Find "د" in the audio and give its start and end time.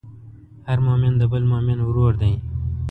1.17-1.21